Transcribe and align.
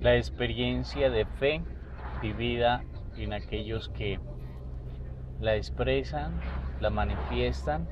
La 0.00 0.14
experiencia 0.14 1.10
de 1.10 1.24
fe 1.24 1.60
vivida 2.22 2.84
en 3.16 3.32
aquellos 3.32 3.88
que 3.88 4.20
la 5.40 5.56
expresan, 5.56 6.40
la 6.80 6.90
manifiestan 6.90 7.88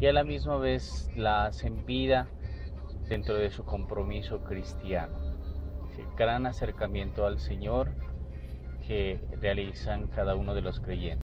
y 0.00 0.06
a 0.06 0.12
la 0.12 0.22
misma 0.22 0.58
vez 0.58 1.10
la 1.16 1.46
hacen 1.46 1.86
vida 1.86 2.28
dentro 3.08 3.36
de 3.36 3.50
su 3.50 3.64
compromiso 3.64 4.42
cristiano. 4.44 5.16
El 5.96 6.06
gran 6.16 6.44
acercamiento 6.44 7.24
al 7.24 7.38
Señor 7.38 7.92
que 8.86 9.18
realizan 9.40 10.08
cada 10.08 10.34
uno 10.34 10.54
de 10.54 10.60
los 10.60 10.80
creyentes. 10.80 11.20